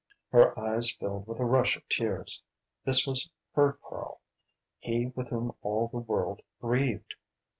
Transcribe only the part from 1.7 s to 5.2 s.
of tears. This was her Karl he